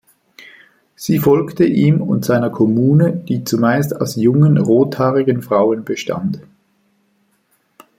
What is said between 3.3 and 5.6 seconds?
zumeist aus jungen rothaarigen